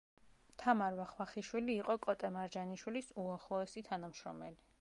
[0.61, 4.63] თამარ ვახვახიშვილი იყო კოტე მარჯანიშვილის უახლოესი თანამშრომელი.